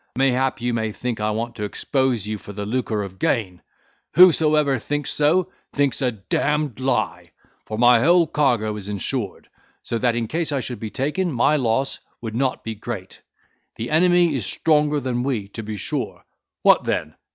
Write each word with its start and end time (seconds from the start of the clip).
Mayhap 0.15 0.59
you 0.61 0.73
may 0.73 0.91
think 0.91 1.19
I 1.19 1.29
want 1.29 1.53
to 1.53 1.63
expose 1.63 2.25
you 2.25 2.39
for 2.39 2.53
the 2.53 2.65
lucre 2.65 3.03
of 3.03 3.19
gain. 3.19 3.61
Whosoever 4.15 4.79
thinks 4.79 5.11
so, 5.11 5.51
thinks 5.73 6.01
a 6.01 6.11
d—ned 6.11 6.79
lie, 6.79 7.33
for 7.67 7.77
my 7.77 7.99
whole 7.99 8.25
cargo 8.25 8.75
is 8.77 8.89
insured; 8.89 9.47
so 9.83 9.99
that, 9.99 10.15
in 10.15 10.27
case 10.27 10.51
I 10.51 10.59
should 10.59 10.79
be 10.79 10.89
taken, 10.89 11.31
my 11.31 11.55
loss 11.55 11.99
would 12.19 12.33
not 12.33 12.63
be 12.63 12.73
great. 12.73 13.21
The 13.75 13.91
enemy 13.91 14.33
is 14.33 14.43
stronger 14.43 14.99
than 14.99 15.21
we, 15.21 15.47
to 15.49 15.61
be 15.61 15.77
sure. 15.77 16.25
What 16.63 16.83
then? 16.85 17.13